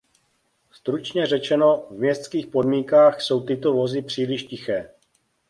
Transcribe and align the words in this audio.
Stručně 0.71 1.25
řečeno, 1.27 1.87
v 1.89 1.91
městských 1.93 2.47
podmínkách 2.47 3.21
jsou 3.21 3.41
tyto 3.45 3.73
vozy 3.73 4.01
příliš 4.01 4.43
tiché. 4.43 4.89